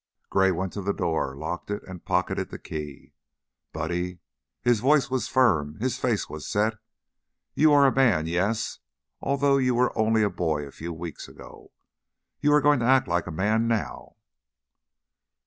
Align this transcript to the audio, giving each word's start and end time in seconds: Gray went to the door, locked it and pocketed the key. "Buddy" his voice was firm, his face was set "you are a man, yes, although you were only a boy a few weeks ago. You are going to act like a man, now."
Gray 0.31 0.49
went 0.49 0.73
to 0.73 0.81
the 0.81 0.95
door, 0.95 1.35
locked 1.37 1.69
it 1.69 1.83
and 1.83 2.03
pocketed 2.03 2.49
the 2.49 2.57
key. 2.57 3.13
"Buddy" 3.71 4.17
his 4.63 4.79
voice 4.79 5.11
was 5.11 5.27
firm, 5.27 5.75
his 5.79 5.99
face 5.99 6.27
was 6.27 6.47
set 6.47 6.79
"you 7.53 7.71
are 7.71 7.85
a 7.85 7.93
man, 7.93 8.25
yes, 8.25 8.79
although 9.21 9.57
you 9.57 9.75
were 9.75 9.95
only 9.95 10.23
a 10.23 10.29
boy 10.31 10.65
a 10.65 10.71
few 10.71 10.91
weeks 10.91 11.27
ago. 11.27 11.71
You 12.39 12.51
are 12.53 12.61
going 12.61 12.79
to 12.79 12.85
act 12.87 13.07
like 13.07 13.27
a 13.27 13.31
man, 13.31 13.67
now." 13.67 14.15